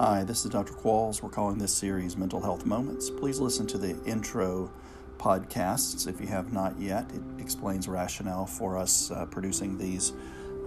Hi, 0.00 0.22
this 0.22 0.44
is 0.44 0.52
Dr. 0.52 0.74
Qualls. 0.74 1.22
We're 1.22 1.28
calling 1.28 1.58
this 1.58 1.74
series 1.74 2.16
Mental 2.16 2.40
Health 2.40 2.64
Moments. 2.64 3.10
Please 3.10 3.40
listen 3.40 3.66
to 3.66 3.78
the 3.78 4.00
intro 4.04 4.70
podcasts 5.18 6.06
if 6.06 6.20
you 6.20 6.28
have 6.28 6.52
not 6.52 6.78
yet. 6.78 7.10
It 7.12 7.20
explains 7.40 7.88
rationale 7.88 8.46
for 8.46 8.78
us 8.78 9.10
uh, 9.10 9.26
producing 9.26 9.76
these 9.76 10.12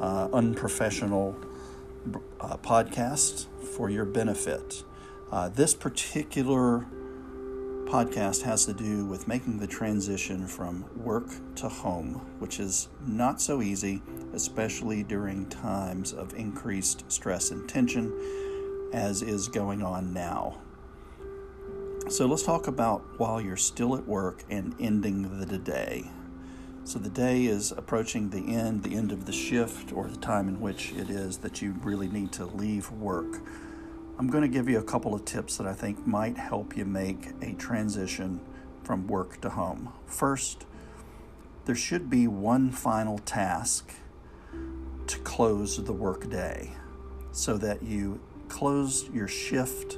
uh, 0.01 0.27
unprofessional 0.33 1.37
uh, 2.41 2.57
podcasts 2.57 3.45
for 3.73 3.89
your 3.89 4.03
benefit. 4.03 4.83
Uh, 5.31 5.47
this 5.47 5.73
particular 5.73 6.85
podcast 7.85 8.41
has 8.41 8.65
to 8.65 8.73
do 8.73 9.05
with 9.05 9.29
making 9.29 9.59
the 9.59 9.67
transition 9.67 10.45
from 10.45 10.83
work 10.97 11.29
to 11.55 11.69
home, 11.69 12.15
which 12.39 12.59
is 12.59 12.89
not 13.07 13.39
so 13.39 13.61
easy, 13.61 14.01
especially 14.33 15.03
during 15.03 15.45
times 15.45 16.11
of 16.11 16.33
increased 16.33 17.09
stress 17.09 17.51
and 17.51 17.69
tension 17.69 18.11
as 18.93 19.21
is 19.21 19.47
going 19.47 19.81
on 19.81 20.13
now. 20.13 20.57
So 22.09 22.25
let's 22.25 22.43
talk 22.43 22.67
about 22.67 23.03
while 23.19 23.39
you're 23.39 23.57
still 23.57 23.95
at 23.95 24.07
work 24.07 24.43
and 24.49 24.75
ending 24.79 25.45
the 25.45 25.57
day. 25.57 26.09
So 26.83 26.99
the 26.99 27.09
day 27.09 27.45
is 27.45 27.71
approaching 27.71 28.29
the 28.29 28.55
end, 28.55 28.83
the 28.83 28.95
end 28.95 29.11
of 29.11 29.25
the 29.25 29.31
shift, 29.31 29.93
or 29.93 30.07
the 30.07 30.17
time 30.17 30.49
in 30.49 30.59
which 30.59 30.91
it 30.93 31.09
is 31.09 31.37
that 31.37 31.61
you 31.61 31.75
really 31.83 32.07
need 32.07 32.31
to 32.33 32.45
leave 32.45 32.91
work. 32.91 33.41
I'm 34.17 34.27
going 34.27 34.41
to 34.41 34.49
give 34.49 34.67
you 34.67 34.79
a 34.79 34.83
couple 34.83 35.13
of 35.13 35.23
tips 35.23 35.57
that 35.57 35.67
I 35.67 35.73
think 35.73 36.05
might 36.05 36.37
help 36.37 36.75
you 36.75 36.85
make 36.85 37.29
a 37.41 37.53
transition 37.53 38.41
from 38.83 39.07
work 39.07 39.39
to 39.41 39.49
home. 39.49 39.93
First, 40.05 40.65
there 41.65 41.75
should 41.75 42.09
be 42.09 42.27
one 42.27 42.71
final 42.71 43.19
task 43.19 43.93
to 45.07 45.19
close 45.19 45.81
the 45.81 45.93
workday 45.93 46.71
so 47.31 47.57
that 47.57 47.83
you 47.83 48.19
close 48.51 49.09
your 49.13 49.27
shift 49.27 49.97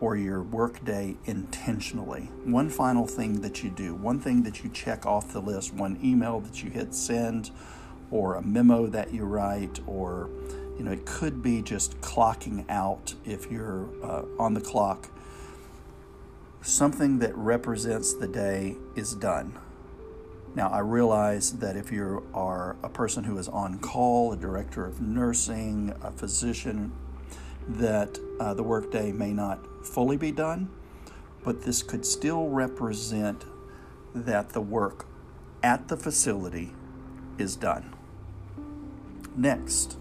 or 0.00 0.16
your 0.16 0.42
workday 0.42 1.16
intentionally. 1.24 2.30
One 2.44 2.68
final 2.68 3.06
thing 3.06 3.40
that 3.40 3.62
you 3.62 3.70
do, 3.70 3.94
one 3.94 4.20
thing 4.20 4.42
that 4.42 4.62
you 4.62 4.70
check 4.70 5.06
off 5.06 5.32
the 5.32 5.40
list, 5.40 5.72
one 5.72 5.98
email 6.02 6.40
that 6.40 6.62
you 6.62 6.70
hit 6.70 6.94
send, 6.94 7.50
or 8.10 8.34
a 8.34 8.42
memo 8.42 8.86
that 8.86 9.12
you 9.12 9.24
write, 9.24 9.80
or 9.86 10.28
you 10.76 10.84
know, 10.84 10.92
it 10.92 11.04
could 11.06 11.42
be 11.42 11.62
just 11.62 12.00
clocking 12.00 12.64
out 12.68 13.14
if 13.24 13.50
you're 13.50 13.88
uh, 14.04 14.24
on 14.38 14.54
the 14.54 14.60
clock. 14.60 15.10
Something 16.60 17.18
that 17.20 17.34
represents 17.36 18.12
the 18.12 18.28
day 18.28 18.76
is 18.94 19.14
done. 19.14 19.58
Now, 20.54 20.68
I 20.70 20.80
realize 20.80 21.52
that 21.58 21.76
if 21.76 21.92
you 21.92 22.26
are 22.34 22.76
a 22.82 22.88
person 22.88 23.24
who 23.24 23.38
is 23.38 23.48
on 23.48 23.78
call, 23.78 24.32
a 24.32 24.36
director 24.36 24.84
of 24.84 25.00
nursing, 25.00 25.94
a 26.02 26.10
physician, 26.10 26.92
that 27.68 28.18
uh, 28.40 28.54
the 28.54 28.62
workday 28.62 29.12
may 29.12 29.32
not 29.32 29.58
fully 29.84 30.16
be 30.16 30.32
done, 30.32 30.70
but 31.44 31.62
this 31.62 31.82
could 31.82 32.04
still 32.04 32.48
represent 32.48 33.44
that 34.14 34.50
the 34.50 34.60
work 34.60 35.06
at 35.62 35.88
the 35.88 35.96
facility 35.96 36.72
is 37.36 37.56
done. 37.56 37.94
Next, 39.36 39.96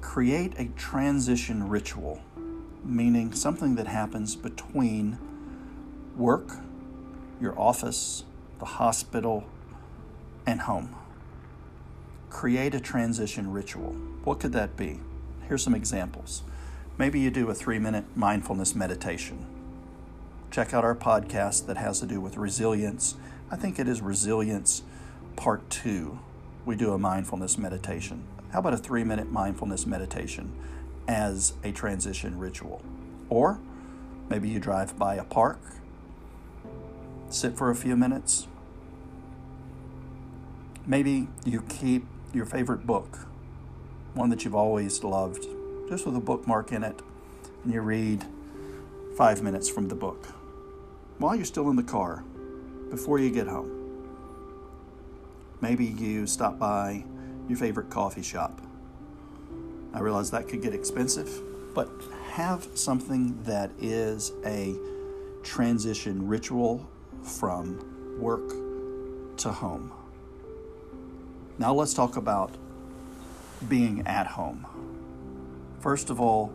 create 0.00 0.54
a 0.58 0.66
transition 0.76 1.68
ritual, 1.68 2.22
meaning 2.84 3.32
something 3.32 3.74
that 3.74 3.86
happens 3.86 4.36
between 4.36 5.18
work, 6.16 6.56
your 7.40 7.58
office, 7.58 8.24
the 8.58 8.64
hospital, 8.64 9.44
and 10.46 10.62
home. 10.62 10.94
Create 12.30 12.74
a 12.74 12.80
transition 12.80 13.50
ritual. 13.52 13.92
What 14.24 14.40
could 14.40 14.52
that 14.52 14.76
be? 14.76 15.00
Here's 15.48 15.62
some 15.62 15.74
examples. 15.74 16.42
Maybe 17.00 17.18
you 17.18 17.30
do 17.30 17.48
a 17.48 17.54
three 17.54 17.78
minute 17.78 18.04
mindfulness 18.14 18.74
meditation. 18.74 19.46
Check 20.50 20.74
out 20.74 20.84
our 20.84 20.94
podcast 20.94 21.64
that 21.64 21.78
has 21.78 21.98
to 22.00 22.06
do 22.06 22.20
with 22.20 22.36
resilience. 22.36 23.14
I 23.50 23.56
think 23.56 23.78
it 23.78 23.88
is 23.88 24.02
Resilience 24.02 24.82
Part 25.34 25.70
2. 25.70 26.18
We 26.66 26.76
do 26.76 26.92
a 26.92 26.98
mindfulness 26.98 27.56
meditation. 27.56 28.24
How 28.52 28.58
about 28.58 28.74
a 28.74 28.76
three 28.76 29.02
minute 29.02 29.32
mindfulness 29.32 29.86
meditation 29.86 30.52
as 31.08 31.54
a 31.64 31.72
transition 31.72 32.38
ritual? 32.38 32.82
Or 33.30 33.58
maybe 34.28 34.50
you 34.50 34.60
drive 34.60 34.98
by 34.98 35.14
a 35.14 35.24
park, 35.24 35.58
sit 37.30 37.56
for 37.56 37.70
a 37.70 37.74
few 37.74 37.96
minutes. 37.96 38.46
Maybe 40.84 41.28
you 41.46 41.62
keep 41.62 42.04
your 42.34 42.44
favorite 42.44 42.86
book, 42.86 43.20
one 44.12 44.28
that 44.28 44.44
you've 44.44 44.54
always 44.54 45.02
loved, 45.02 45.46
just 45.90 46.06
with 46.06 46.14
a 46.14 46.20
bookmark 46.20 46.70
in 46.70 46.84
it, 46.84 47.02
and 47.64 47.74
you 47.74 47.80
read 47.80 48.24
five 49.16 49.42
minutes 49.42 49.68
from 49.68 49.88
the 49.88 49.94
book 49.94 50.24
while 51.18 51.34
you're 51.34 51.44
still 51.44 51.68
in 51.68 51.74
the 51.74 51.82
car 51.82 52.22
before 52.90 53.18
you 53.18 53.28
get 53.28 53.48
home. 53.48 53.76
Maybe 55.60 55.84
you 55.84 56.28
stop 56.28 56.60
by 56.60 57.04
your 57.48 57.58
favorite 57.58 57.90
coffee 57.90 58.22
shop. 58.22 58.60
I 59.92 59.98
realize 59.98 60.30
that 60.30 60.46
could 60.48 60.62
get 60.62 60.72
expensive, 60.74 61.28
but 61.74 61.90
have 62.30 62.68
something 62.74 63.42
that 63.42 63.72
is 63.80 64.32
a 64.44 64.76
transition 65.42 66.28
ritual 66.28 66.88
from 67.24 68.16
work 68.20 68.48
to 69.38 69.50
home. 69.50 69.92
Now 71.58 71.74
let's 71.74 71.94
talk 71.94 72.16
about 72.16 72.52
being 73.68 74.06
at 74.06 74.28
home. 74.28 74.64
First 75.80 76.10
of 76.10 76.20
all, 76.20 76.52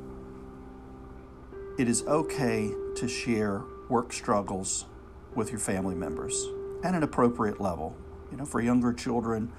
it 1.80 1.88
is 1.88 2.04
okay 2.04 2.72
to 2.96 3.08
share 3.08 3.64
work 3.90 4.14
struggles 4.14 4.86
with 5.34 5.50
your 5.50 5.60
family 5.60 5.96
members 5.96 6.48
at 6.84 6.94
an 6.94 7.02
appropriate 7.02 7.60
level. 7.60 7.96
You 8.30 8.38
know, 8.38 8.46
for 8.46 8.62
younger 8.62 8.94
children, 8.94 9.52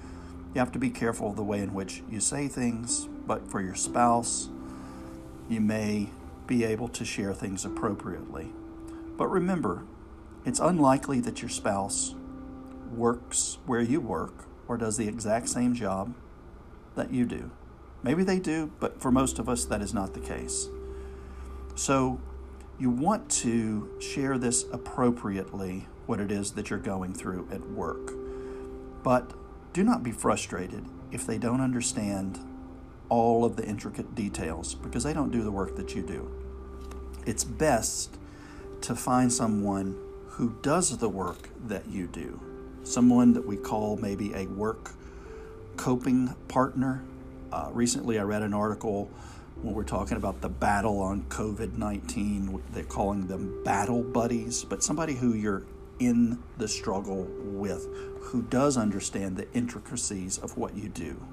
you 0.53 0.59
have 0.59 0.71
to 0.71 0.79
be 0.79 0.89
careful 0.89 1.31
of 1.31 1.35
the 1.35 1.43
way 1.43 1.59
in 1.59 1.73
which 1.73 2.01
you 2.09 2.21
say 2.21 2.47
things, 2.47 3.09
but 3.27 3.51
for 3.51 3.59
your 3.59 3.75
spouse, 3.75 4.47
you 5.49 5.59
may 5.59 6.11
be 6.47 6.63
able 6.63 6.87
to 6.87 7.03
share 7.03 7.33
things 7.33 7.65
appropriately. 7.65 8.53
But 9.17 9.27
remember, 9.27 9.83
it's 10.45 10.61
unlikely 10.61 11.19
that 11.21 11.41
your 11.41 11.49
spouse 11.49 12.15
works 12.95 13.57
where 13.65 13.81
you 13.81 13.99
work 13.99 14.45
or 14.65 14.77
does 14.77 14.95
the 14.95 15.09
exact 15.09 15.49
same 15.49 15.75
job 15.75 16.13
that 16.95 17.11
you 17.11 17.25
do. 17.25 17.51
Maybe 18.03 18.23
they 18.23 18.39
do, 18.39 18.71
but 18.79 19.01
for 19.01 19.11
most 19.11 19.39
of 19.39 19.49
us, 19.49 19.65
that 19.65 19.81
is 19.81 19.93
not 19.93 20.13
the 20.13 20.19
case. 20.19 20.69
So 21.75 22.19
you 22.79 22.89
want 22.89 23.29
to 23.29 23.89
share 23.99 24.37
this 24.37 24.65
appropriately, 24.71 25.87
what 26.05 26.19
it 26.19 26.31
is 26.31 26.51
that 26.51 26.69
you're 26.69 26.79
going 26.79 27.13
through 27.13 27.47
at 27.51 27.69
work. 27.71 28.13
But 29.03 29.33
do 29.73 29.83
not 29.83 30.03
be 30.03 30.11
frustrated 30.11 30.85
if 31.11 31.25
they 31.25 31.37
don't 31.37 31.61
understand 31.61 32.39
all 33.09 33.45
of 33.45 33.55
the 33.55 33.65
intricate 33.65 34.15
details 34.15 34.75
because 34.75 35.03
they 35.03 35.13
don't 35.13 35.31
do 35.31 35.43
the 35.43 35.51
work 35.51 35.75
that 35.75 35.95
you 35.95 36.01
do. 36.01 36.29
It's 37.25 37.43
best 37.43 38.17
to 38.81 38.95
find 38.95 39.31
someone 39.31 39.97
who 40.27 40.55
does 40.61 40.97
the 40.97 41.09
work 41.09 41.49
that 41.67 41.87
you 41.89 42.07
do, 42.07 42.39
someone 42.83 43.33
that 43.33 43.45
we 43.45 43.57
call 43.57 43.97
maybe 43.97 44.33
a 44.33 44.45
work 44.47 44.93
coping 45.77 46.35
partner 46.47 47.03
uh, 47.51 47.69
recently, 47.71 48.19
I 48.19 48.23
read 48.23 48.41
an 48.41 48.53
article 48.53 49.09
when 49.61 49.73
we're 49.73 49.83
talking 49.83 50.17
about 50.17 50.41
the 50.41 50.49
battle 50.49 50.99
on 50.99 51.23
COVID 51.23 51.77
19. 51.77 52.61
They're 52.73 52.83
calling 52.83 53.27
them 53.27 53.63
battle 53.63 54.03
buddies, 54.03 54.63
but 54.63 54.83
somebody 54.83 55.15
who 55.15 55.33
you're 55.33 55.63
in 55.99 56.41
the 56.57 56.67
struggle 56.67 57.27
with, 57.39 57.87
who 58.21 58.43
does 58.43 58.77
understand 58.77 59.37
the 59.37 59.51
intricacies 59.53 60.37
of 60.37 60.57
what 60.57 60.75
you 60.75 60.89
do. 60.89 61.25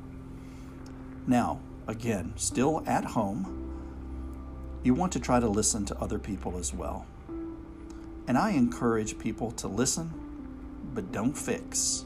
Now, 1.26 1.60
again, 1.86 2.32
still 2.36 2.82
at 2.86 3.04
home, 3.04 3.60
you 4.82 4.94
want 4.94 5.12
to 5.12 5.20
try 5.20 5.40
to 5.40 5.48
listen 5.48 5.84
to 5.86 5.98
other 5.98 6.18
people 6.18 6.58
as 6.58 6.72
well. 6.72 7.06
And 8.26 8.38
I 8.38 8.50
encourage 8.50 9.18
people 9.18 9.50
to 9.52 9.68
listen, 9.68 10.12
but 10.94 11.12
don't 11.12 11.36
fix. 11.36 12.04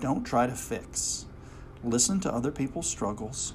Don't 0.00 0.24
try 0.24 0.46
to 0.46 0.54
fix 0.54 1.26
listen 1.86 2.20
to 2.20 2.34
other 2.34 2.50
people's 2.50 2.88
struggles, 2.88 3.54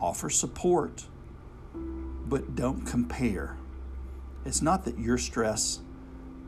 offer 0.00 0.30
support, 0.30 1.04
but 2.26 2.54
don't 2.54 2.86
compare. 2.86 3.56
It's 4.44 4.62
not 4.62 4.84
that 4.84 4.98
your 4.98 5.18
stress 5.18 5.80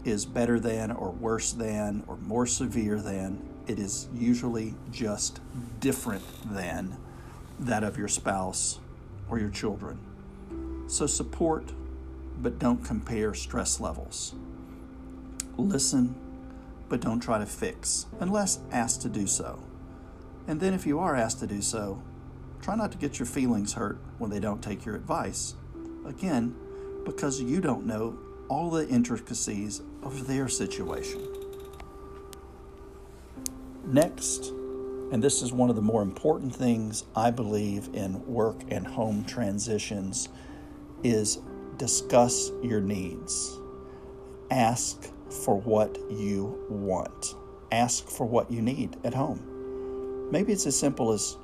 is 0.05 0.25
better 0.25 0.61
than 0.61 0.91
or 0.91 1.11
worse 1.11 1.53
than 1.53 2.05
or 2.07 2.17
more 2.17 2.47
severe 2.47 3.01
than. 3.01 3.43
It 3.67 3.79
is 3.79 4.09
usually 4.15 4.75
just 4.91 5.41
different 5.81 6.23
than 6.45 6.97
that 7.59 7.85
of 7.85 7.97
your 7.97 8.09
spouse 8.09 8.81
or 9.29 9.39
your 9.39 9.51
children. 9.51 9.99
So 10.87 11.07
support, 11.07 11.73
but 12.41 12.59
don't 12.59 12.85
compare 12.85 13.35
stress 13.35 13.81
levels. 13.81 14.35
Listen, 15.57 16.15
but 16.89 17.01
don't 17.01 17.21
try 17.21 17.39
to 17.39 17.47
fix 17.47 18.07
unless 18.19 18.59
asked 18.73 19.03
to 19.03 19.09
do 19.09 19.27
so. 19.27 19.61
And 20.51 20.59
then, 20.59 20.75
if 20.75 20.85
you 20.85 20.99
are 20.99 21.15
asked 21.15 21.39
to 21.39 21.47
do 21.47 21.63
so, 21.63 22.03
try 22.61 22.75
not 22.75 22.91
to 22.91 22.99
get 22.99 23.21
your 23.21 23.27
feelings 23.27 23.75
hurt 23.75 24.01
when 24.19 24.33
they 24.33 24.41
don't 24.41 24.61
take 24.61 24.85
your 24.85 24.97
advice. 24.97 25.55
Again, 26.05 26.57
because 27.05 27.41
you 27.41 27.61
don't 27.61 27.87
know 27.87 28.19
all 28.49 28.69
the 28.69 28.89
intricacies 28.89 29.81
of 30.03 30.27
their 30.27 30.49
situation. 30.49 31.25
Next, 33.85 34.47
and 35.13 35.23
this 35.23 35.41
is 35.41 35.53
one 35.53 35.71
of 35.71 35.77
the 35.77 35.83
more 35.83 36.03
important 36.03 36.53
things 36.53 37.05
I 37.15 37.31
believe 37.31 37.89
in 37.93 38.27
work 38.27 38.57
and 38.73 38.85
home 38.85 39.25
transitions, 39.25 40.31
is 41.05 41.39
discuss 41.77 42.51
your 42.61 42.81
needs. 42.81 43.57
Ask 44.51 45.13
for 45.45 45.61
what 45.61 45.97
you 46.11 46.67
want. 46.69 47.37
Ask 47.71 48.09
for 48.09 48.27
what 48.27 48.51
you 48.51 48.61
need 48.61 48.97
at 49.05 49.15
home. 49.15 49.50
Maybe 50.31 50.53
it's 50.53 50.67
as 50.67 50.79
simple 50.79 51.13
as 51.13 51.37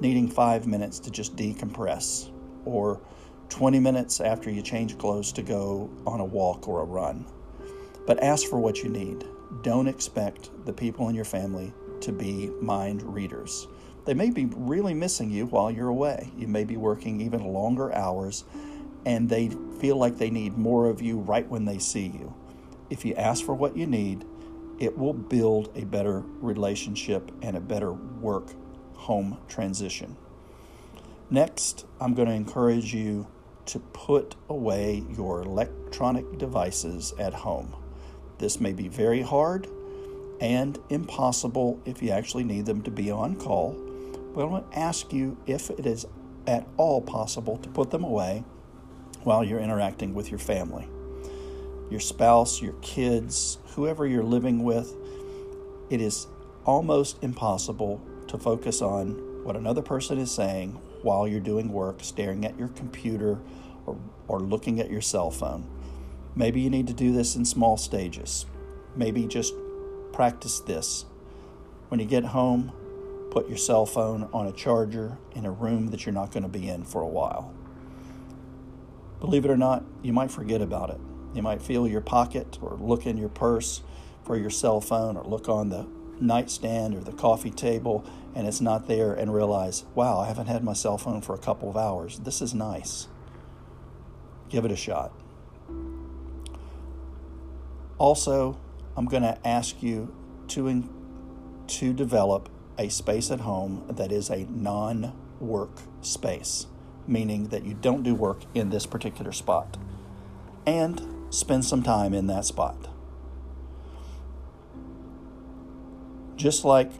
needing 0.00 0.28
five 0.28 0.66
minutes 0.66 0.98
to 1.00 1.10
just 1.10 1.36
decompress, 1.36 2.30
or 2.64 3.00
20 3.48 3.78
minutes 3.78 4.20
after 4.20 4.50
you 4.50 4.60
change 4.60 4.98
clothes 4.98 5.30
to 5.32 5.42
go 5.42 5.88
on 6.06 6.18
a 6.20 6.24
walk 6.24 6.66
or 6.66 6.80
a 6.80 6.84
run. 6.84 7.24
But 8.06 8.22
ask 8.22 8.48
for 8.48 8.58
what 8.58 8.82
you 8.82 8.88
need. 8.88 9.24
Don't 9.62 9.86
expect 9.86 10.50
the 10.66 10.72
people 10.72 11.08
in 11.08 11.14
your 11.14 11.24
family 11.24 11.72
to 12.00 12.12
be 12.12 12.50
mind 12.60 13.02
readers. 13.02 13.68
They 14.04 14.14
may 14.14 14.30
be 14.30 14.46
really 14.46 14.94
missing 14.94 15.30
you 15.30 15.46
while 15.46 15.70
you're 15.70 15.88
away. 15.88 16.30
You 16.36 16.48
may 16.48 16.64
be 16.64 16.76
working 16.76 17.20
even 17.20 17.44
longer 17.44 17.94
hours, 17.94 18.44
and 19.06 19.28
they 19.28 19.50
feel 19.78 19.96
like 19.96 20.18
they 20.18 20.30
need 20.30 20.58
more 20.58 20.90
of 20.90 21.00
you 21.00 21.18
right 21.20 21.48
when 21.48 21.64
they 21.64 21.78
see 21.78 22.06
you. 22.06 22.34
If 22.90 23.04
you 23.04 23.14
ask 23.14 23.44
for 23.44 23.54
what 23.54 23.76
you 23.76 23.86
need, 23.86 24.24
it 24.78 24.96
will 24.96 25.12
build 25.12 25.70
a 25.76 25.84
better 25.84 26.20
relationship 26.40 27.30
and 27.42 27.56
a 27.56 27.60
better 27.60 27.92
work 27.92 28.48
home 28.94 29.38
transition. 29.48 30.16
Next, 31.30 31.86
I'm 32.00 32.14
going 32.14 32.28
to 32.28 32.34
encourage 32.34 32.94
you 32.94 33.26
to 33.66 33.78
put 33.78 34.36
away 34.48 35.04
your 35.16 35.42
electronic 35.42 36.38
devices 36.38 37.14
at 37.18 37.32
home. 37.32 37.74
This 38.38 38.60
may 38.60 38.72
be 38.72 38.88
very 38.88 39.22
hard 39.22 39.68
and 40.40 40.78
impossible 40.90 41.80
if 41.84 42.02
you 42.02 42.10
actually 42.10 42.44
need 42.44 42.66
them 42.66 42.82
to 42.82 42.90
be 42.90 43.10
on 43.10 43.36
call, 43.36 43.72
but 44.34 44.42
I 44.42 44.44
want 44.44 44.70
to 44.70 44.78
ask 44.78 45.12
you 45.12 45.36
if 45.46 45.70
it 45.70 45.86
is 45.86 46.06
at 46.46 46.66
all 46.76 47.00
possible 47.00 47.56
to 47.58 47.68
put 47.70 47.90
them 47.90 48.04
away 48.04 48.44
while 49.22 49.42
you're 49.42 49.60
interacting 49.60 50.12
with 50.12 50.30
your 50.30 50.38
family. 50.38 50.88
Your 51.94 52.00
spouse, 52.00 52.60
your 52.60 52.72
kids, 52.82 53.58
whoever 53.76 54.04
you're 54.04 54.24
living 54.24 54.64
with, 54.64 54.96
it 55.90 56.00
is 56.00 56.26
almost 56.64 57.22
impossible 57.22 58.00
to 58.26 58.36
focus 58.36 58.82
on 58.82 59.10
what 59.44 59.54
another 59.54 59.80
person 59.80 60.18
is 60.18 60.32
saying 60.32 60.72
while 61.02 61.28
you're 61.28 61.38
doing 61.38 61.72
work, 61.72 61.98
staring 62.02 62.44
at 62.44 62.58
your 62.58 62.66
computer 62.66 63.38
or, 63.86 63.96
or 64.26 64.40
looking 64.40 64.80
at 64.80 64.90
your 64.90 65.00
cell 65.00 65.30
phone. 65.30 65.68
Maybe 66.34 66.60
you 66.60 66.68
need 66.68 66.88
to 66.88 66.92
do 66.92 67.12
this 67.12 67.36
in 67.36 67.44
small 67.44 67.76
stages. 67.76 68.44
Maybe 68.96 69.28
just 69.28 69.54
practice 70.12 70.58
this. 70.58 71.04
When 71.90 72.00
you 72.00 72.06
get 72.06 72.24
home, 72.24 72.72
put 73.30 73.48
your 73.48 73.56
cell 73.56 73.86
phone 73.86 74.28
on 74.32 74.48
a 74.48 74.52
charger 74.52 75.16
in 75.36 75.46
a 75.46 75.52
room 75.52 75.92
that 75.92 76.04
you're 76.04 76.12
not 76.12 76.32
going 76.32 76.42
to 76.42 76.48
be 76.48 76.68
in 76.68 76.82
for 76.82 77.02
a 77.02 77.06
while. 77.06 77.54
Believe 79.20 79.44
it 79.44 79.50
or 79.52 79.56
not, 79.56 79.84
you 80.02 80.12
might 80.12 80.32
forget 80.32 80.60
about 80.60 80.90
it. 80.90 80.98
You 81.34 81.42
might 81.42 81.60
feel 81.60 81.86
your 81.86 82.00
pocket 82.00 82.58
or 82.62 82.76
look 82.80 83.06
in 83.06 83.16
your 83.16 83.28
purse 83.28 83.82
for 84.24 84.36
your 84.36 84.50
cell 84.50 84.80
phone 84.80 85.16
or 85.16 85.24
look 85.24 85.48
on 85.48 85.68
the 85.68 85.86
nightstand 86.20 86.94
or 86.94 87.00
the 87.00 87.12
coffee 87.12 87.50
table 87.50 88.04
and 88.34 88.46
it's 88.46 88.60
not 88.60 88.88
there 88.88 89.12
and 89.12 89.34
realize, 89.34 89.84
wow, 89.94 90.18
I 90.18 90.26
haven't 90.26 90.46
had 90.46 90.64
my 90.64 90.72
cell 90.72 90.98
phone 90.98 91.20
for 91.20 91.34
a 91.34 91.38
couple 91.38 91.68
of 91.68 91.76
hours. 91.76 92.18
This 92.20 92.40
is 92.40 92.54
nice. 92.54 93.08
Give 94.48 94.64
it 94.64 94.72
a 94.72 94.76
shot. 94.76 95.12
Also, 97.98 98.58
I'm 98.96 99.06
going 99.06 99.22
to 99.22 99.38
ask 99.46 99.82
you 99.82 100.14
to, 100.48 100.66
in, 100.66 100.88
to 101.68 101.92
develop 101.92 102.48
a 102.76 102.88
space 102.88 103.30
at 103.30 103.40
home 103.40 103.84
that 103.88 104.10
is 104.10 104.30
a 104.30 104.46
non 104.50 105.12
work 105.38 105.78
space, 106.00 106.66
meaning 107.06 107.48
that 107.48 107.64
you 107.64 107.74
don't 107.74 108.02
do 108.02 108.14
work 108.14 108.42
in 108.52 108.70
this 108.70 108.84
particular 108.84 109.30
spot, 109.30 109.76
and 110.66 111.13
spend 111.30 111.64
some 111.64 111.82
time 111.82 112.14
in 112.14 112.26
that 112.28 112.44
spot. 112.44 112.88
Just 116.36 116.64
like 116.64 116.90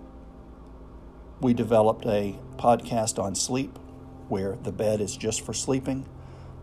we 1.40 1.52
developed 1.52 2.06
a 2.06 2.36
podcast 2.56 3.22
on 3.22 3.34
sleep 3.34 3.78
where 4.28 4.56
the 4.62 4.72
bed 4.72 5.00
is 5.00 5.16
just 5.16 5.40
for 5.40 5.52
sleeping, 5.52 6.06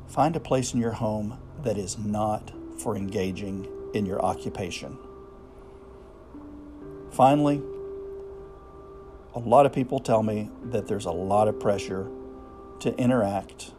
find 0.07 0.35
a 0.35 0.39
place 0.39 0.73
in 0.73 0.79
your 0.79 0.93
home 0.93 1.37
that 1.63 1.77
is 1.77 1.97
not 1.97 2.51
for 2.79 2.95
engaging 2.95 3.67
in 3.93 4.05
your 4.05 4.23
occupation. 4.23 4.97
Finally, 7.11 7.61
a 9.35 9.39
lot 9.39 9.65
of 9.65 9.73
people 9.73 9.99
tell 9.99 10.23
me 10.23 10.49
that 10.63 10.87
there's 10.87 11.05
a 11.05 11.11
lot 11.11 11.47
of 11.47 11.59
pressure 11.59 12.09
to 12.79 12.95
interact 12.97 13.71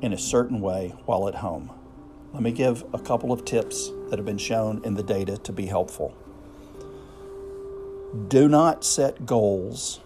in 0.00 0.12
a 0.12 0.18
certain 0.18 0.60
way 0.60 0.94
while 1.04 1.28
at 1.28 1.36
home. 1.36 1.70
Let 2.32 2.42
me 2.42 2.52
give 2.52 2.84
a 2.92 2.98
couple 2.98 3.32
of 3.32 3.44
tips 3.44 3.90
that 4.08 4.18
have 4.18 4.26
been 4.26 4.38
shown 4.38 4.82
in 4.84 4.94
the 4.94 5.02
data 5.02 5.36
to 5.38 5.52
be 5.52 5.66
helpful. 5.66 6.16
Do 8.28 8.48
not 8.48 8.84
set 8.84 9.26
goals 9.26 10.00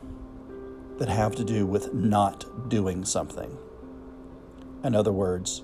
that 0.99 1.09
have 1.09 1.35
to 1.37 1.45
do 1.45 1.67
with 1.67 1.93
not 1.93 2.69
doing 2.69 3.05
something. 3.05 3.59
In 4.83 4.95
other 4.95 5.13
words, 5.13 5.63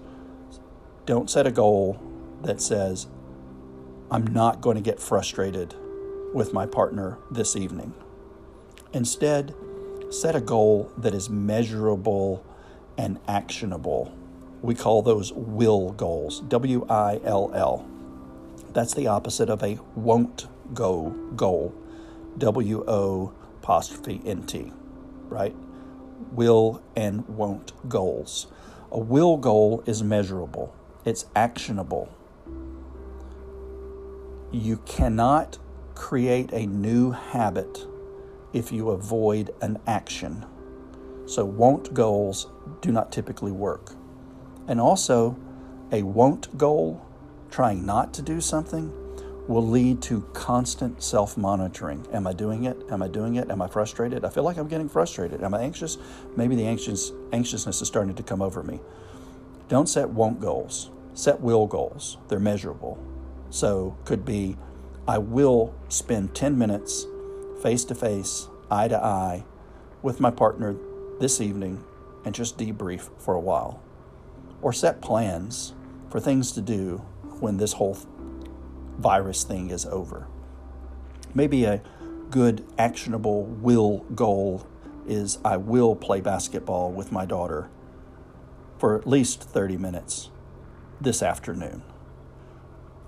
don't 1.07 1.31
set 1.31 1.47
a 1.47 1.51
goal 1.51 2.01
that 2.43 2.61
says, 2.61 3.07
I'm 4.11 4.27
not 4.27 4.61
going 4.61 4.77
to 4.77 4.83
get 4.83 5.01
frustrated 5.01 5.75
with 6.35 6.53
my 6.53 6.67
partner 6.67 7.19
this 7.31 7.57
evening. 7.57 7.95
Instead, 8.93 9.55
set 10.11 10.35
a 10.35 10.41
goal 10.41 10.91
that 10.97 11.15
is 11.15 11.31
measurable 11.31 12.45
and 12.99 13.19
actionable. 13.29 14.13
We 14.63 14.75
call 14.75 15.03
those 15.03 15.33
will 15.33 15.93
goals, 15.93 16.41
W 16.41 16.87
I 16.89 17.21
L 17.25 17.51
L. 17.55 17.87
That's 18.73 18.95
the 18.95 19.07
opposite 19.07 19.49
of 19.49 19.63
a 19.63 19.79
won't 19.95 20.47
go 20.75 21.11
goal, 21.35 21.75
W 22.39 22.85
O 22.87 23.33
apostrophe 23.63 24.21
N 24.25 24.43
T, 24.45 24.73
right? 25.29 25.57
Will 26.33 26.83
and 26.95 27.27
won't 27.29 27.73
goals. 27.89 28.49
A 28.93 28.99
will 28.99 29.37
goal 29.37 29.83
is 29.87 30.03
measurable, 30.03 30.75
it's 31.05 31.25
actionable. 31.35 32.13
You 34.53 34.79
cannot 34.79 35.59
create 35.95 36.53
a 36.53 36.67
new 36.67 37.13
habit 37.13 37.87
if 38.53 38.73
you 38.73 38.91
avoid 38.91 39.55
an 39.63 39.79
action. 39.87 40.45
So, 41.27 41.45
won't 41.45 41.95
goals 41.95 42.49
do 42.81 42.91
not 42.91 43.13
typically 43.13 43.53
work. 43.53 43.93
And 44.69 44.81
also, 44.81 45.37
a 45.93 46.03
won't 46.03 46.57
goal, 46.57 47.05
trying 47.51 47.85
not 47.85 48.15
to 48.15 48.23
do 48.23 48.41
something, 48.41 48.93
will 49.49 49.67
lead 49.67 50.01
to 50.03 50.21
constant 50.33 51.03
self 51.03 51.37
monitoring. 51.37 52.07
Am 52.13 52.27
I 52.27 52.33
doing 52.33 52.65
it? 52.65 52.77
Am 52.91 53.03
I 53.03 53.09
doing 53.09 53.35
it? 53.37 53.51
Am 53.51 53.61
I 53.61 53.67
frustrated? 53.67 54.25
I 54.25 54.29
feel 54.29 54.45
like 54.45 54.57
I'm 54.57 54.69
getting 54.69 54.89
frustrated. 54.89 55.43
Am 55.43 55.55
I 55.55 55.63
anxious? 55.63 55.99
Maybe 56.37 56.55
the 56.55 56.67
anxious, 56.67 57.11
anxiousness 57.33 57.83
is 57.83 57.89
starting 57.89 58.15
to 58.15 58.23
come 58.23 58.43
over 58.43 58.63
me. 58.63 58.81
Don't 59.69 59.89
set 59.89 60.09
won't 60.09 60.41
goals, 60.41 60.91
set 61.15 61.41
will 61.41 61.67
goals. 61.67 62.17
They're 62.29 62.39
measurable. 62.39 62.99
So, 63.51 63.97
could 64.05 64.25
be 64.25 64.57
I 65.09 65.19
will 65.19 65.75
spend 65.89 66.35
10 66.37 66.57
minutes 66.57 67.07
face 67.63 67.85
to 67.87 67.95
face, 67.95 68.49
eye 68.71 68.89
to 68.89 68.97
eye 68.97 69.45
with 70.03 70.21
my 70.21 70.31
partner 70.31 70.77
this 71.19 71.41
evening 71.41 71.85
and 72.25 72.35
just 72.35 72.57
debrief 72.57 73.11
for 73.19 73.35
a 73.35 73.41
while. 73.41 73.83
Or 74.63 74.73
set 74.73 75.01
plans 75.01 75.75
for 76.11 76.21
things 76.21 76.53
to 76.53 76.61
do 76.61 76.99
when 77.41 77.57
this 77.57 77.75
whole 77.75 77.97
virus 78.99 79.45
thing 79.45 79.71
is 79.71 79.87
over. 79.87 80.27
Maybe 81.35 81.65
a 81.65 81.83
good, 82.31 82.67
actionable 82.79 83.45
will 83.45 83.99
goal 84.15 84.67
is 85.07 85.39
I 85.45 85.57
will 85.57 85.97
play 85.97 86.21
basketball 86.21 86.93
with 86.93 87.11
my 87.11 87.25
daughter 87.25 87.71
for 88.79 88.97
at 88.97 89.07
least 89.07 89.43
30 89.43 89.77
minutes 89.77 90.31
this 91.01 91.23
afternoon 91.23 91.83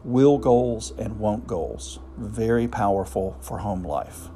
will 0.05 0.39
goals 0.39 0.93
and 0.99 1.19
won't 1.19 1.47
goals. 1.47 2.01
Very 2.17 2.67
powerful 2.67 3.37
for 3.41 3.59
home 3.59 3.85
life. 3.85 4.29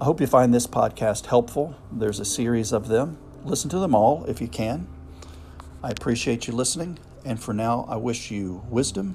I 0.00 0.04
hope 0.04 0.20
you 0.20 0.26
find 0.26 0.52
this 0.52 0.66
podcast 0.66 1.26
helpful. 1.26 1.74
There's 1.90 2.20
a 2.20 2.24
series 2.24 2.72
of 2.72 2.88
them. 2.88 3.18
Listen 3.44 3.70
to 3.70 3.78
them 3.78 3.94
all 3.94 4.24
if 4.26 4.40
you 4.40 4.48
can. 4.48 4.88
I 5.86 5.90
appreciate 5.90 6.48
you 6.48 6.52
listening, 6.52 6.98
and 7.24 7.40
for 7.40 7.54
now, 7.54 7.86
I 7.88 7.94
wish 7.94 8.28
you 8.28 8.60
wisdom, 8.68 9.14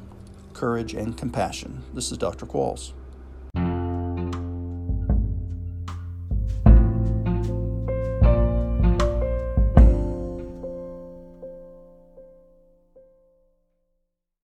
courage, 0.54 0.94
and 0.94 1.18
compassion. 1.18 1.84
This 1.94 2.14
is 2.14 2.18
Dr. 2.18 2.46
Qualls. 2.46 2.94